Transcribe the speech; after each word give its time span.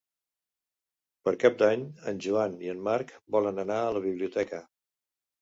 Per 1.29 1.33
Cap 1.43 1.59
d'Any 1.59 1.83
en 2.13 2.23
Joan 2.27 2.57
i 2.67 2.73
en 2.75 2.81
Marc 2.89 3.15
volen 3.37 3.67
anar 3.67 3.79
a 3.85 3.93
la 4.01 4.03
biblioteca. 4.09 4.65